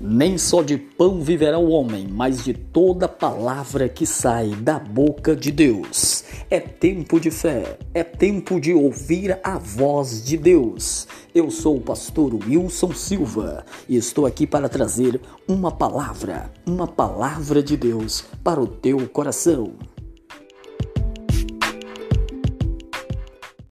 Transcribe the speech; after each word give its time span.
Nem 0.00 0.38
só 0.38 0.62
de 0.62 0.78
pão 0.78 1.20
viverá 1.20 1.58
o 1.58 1.70
homem, 1.70 2.06
mas 2.06 2.44
de 2.44 2.54
toda 2.54 3.08
palavra 3.08 3.88
que 3.88 4.06
sai 4.06 4.50
da 4.50 4.78
boca 4.78 5.34
de 5.34 5.50
Deus. 5.50 6.22
É 6.48 6.60
tempo 6.60 7.18
de 7.18 7.32
fé, 7.32 7.76
é 7.92 8.04
tempo 8.04 8.60
de 8.60 8.72
ouvir 8.72 9.40
a 9.42 9.58
voz 9.58 10.22
de 10.24 10.36
Deus. 10.36 11.08
Eu 11.34 11.50
sou 11.50 11.78
o 11.78 11.80
pastor 11.80 12.32
Wilson 12.32 12.92
Silva 12.92 13.64
e 13.88 13.96
estou 13.96 14.24
aqui 14.24 14.46
para 14.46 14.68
trazer 14.68 15.20
uma 15.48 15.72
palavra, 15.72 16.52
uma 16.64 16.86
palavra 16.86 17.60
de 17.60 17.76
Deus 17.76 18.24
para 18.44 18.60
o 18.60 18.68
teu 18.68 19.08
coração. 19.08 19.72